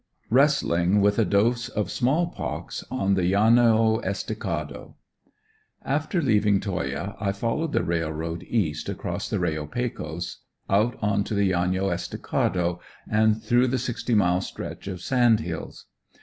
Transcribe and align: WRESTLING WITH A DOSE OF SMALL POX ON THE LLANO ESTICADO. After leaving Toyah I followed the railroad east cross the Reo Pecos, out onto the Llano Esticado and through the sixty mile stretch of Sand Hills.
WRESTLING 0.31 0.99
WITH 0.99 1.19
A 1.19 1.25
DOSE 1.25 1.69
OF 1.69 1.91
SMALL 1.91 2.29
POX 2.29 2.83
ON 2.89 3.13
THE 3.13 3.31
LLANO 3.33 3.99
ESTICADO. 4.03 4.95
After 5.85 6.21
leaving 6.23 6.59
Toyah 6.59 7.15
I 7.19 7.31
followed 7.31 7.71
the 7.71 7.83
railroad 7.83 8.41
east 8.49 8.89
cross 8.97 9.29
the 9.29 9.37
Reo 9.39 9.67
Pecos, 9.67 10.39
out 10.67 10.97
onto 11.03 11.35
the 11.35 11.53
Llano 11.53 11.89
Esticado 11.91 12.79
and 13.07 13.43
through 13.43 13.67
the 13.67 13.77
sixty 13.77 14.15
mile 14.15 14.41
stretch 14.41 14.87
of 14.87 15.03
Sand 15.03 15.41
Hills. 15.41 15.85